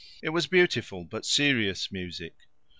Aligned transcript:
It 0.23 0.29
was 0.29 0.47
beautiful 0.47 1.03
but 1.03 1.25
serious 1.27 1.91
music. 1.91 2.33